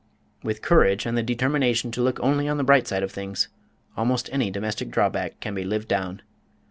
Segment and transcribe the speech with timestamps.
[0.41, 3.49] With courage and the determination to look only on the bright side of things,
[3.95, 6.23] almost any domestic drawback can be lived down.